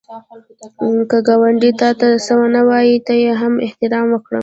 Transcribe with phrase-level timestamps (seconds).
[1.09, 4.39] که ګاونډی تا ته څه ونه وايي، ته یې هم احترام وکړه